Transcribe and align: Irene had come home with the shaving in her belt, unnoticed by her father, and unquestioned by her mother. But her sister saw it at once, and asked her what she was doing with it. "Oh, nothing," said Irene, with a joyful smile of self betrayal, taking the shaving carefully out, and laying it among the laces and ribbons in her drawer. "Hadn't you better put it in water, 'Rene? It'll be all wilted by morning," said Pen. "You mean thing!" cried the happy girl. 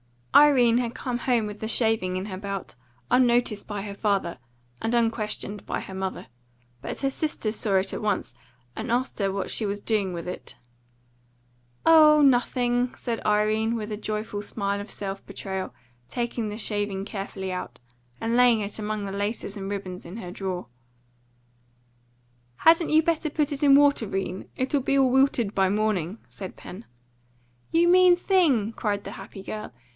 Irene 0.33 0.79
had 0.79 0.95
come 0.95 1.19
home 1.19 1.45
with 1.45 1.59
the 1.59 1.67
shaving 1.67 2.15
in 2.15 2.25
her 2.27 2.37
belt, 2.37 2.73
unnoticed 3.11 3.67
by 3.67 3.83
her 3.83 3.93
father, 3.93 4.39
and 4.81 4.95
unquestioned 4.95 5.63
by 5.65 5.81
her 5.81 5.93
mother. 5.93 6.27
But 6.81 7.01
her 7.01 7.11
sister 7.11 7.51
saw 7.51 7.75
it 7.75 7.93
at 7.93 8.01
once, 8.01 8.33
and 8.75 8.91
asked 8.91 9.19
her 9.19 9.31
what 9.31 9.51
she 9.51 9.65
was 9.65 9.81
doing 9.81 10.11
with 10.13 10.27
it. 10.27 10.55
"Oh, 11.85 12.21
nothing," 12.23 12.95
said 12.95 13.23
Irene, 13.25 13.75
with 13.75 13.91
a 13.91 13.97
joyful 13.97 14.41
smile 14.41 14.79
of 14.81 14.89
self 14.89 15.23
betrayal, 15.27 15.71
taking 16.09 16.47
the 16.49 16.57
shaving 16.57 17.03
carefully 17.05 17.51
out, 17.51 17.79
and 18.19 18.35
laying 18.37 18.61
it 18.61 18.79
among 18.79 19.05
the 19.05 19.11
laces 19.11 19.55
and 19.57 19.69
ribbons 19.69 20.05
in 20.05 20.17
her 20.17 20.31
drawer. 20.31 20.67
"Hadn't 22.55 22.89
you 22.89 23.03
better 23.03 23.29
put 23.29 23.51
it 23.51 23.61
in 23.61 23.75
water, 23.75 24.07
'Rene? 24.07 24.47
It'll 24.55 24.81
be 24.81 24.97
all 24.97 25.11
wilted 25.11 25.53
by 25.53 25.69
morning," 25.69 26.17
said 26.29 26.55
Pen. 26.55 26.85
"You 27.71 27.87
mean 27.89 28.15
thing!" 28.15 28.71
cried 28.71 29.03
the 29.03 29.11
happy 29.11 29.43
girl. 29.43 29.73